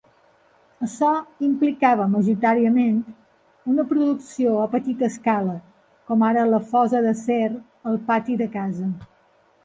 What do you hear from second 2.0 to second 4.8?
majoritàriament una producció a